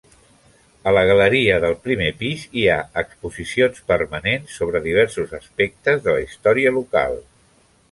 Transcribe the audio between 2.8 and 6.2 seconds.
exposicions permanents sobre diversos aspectes de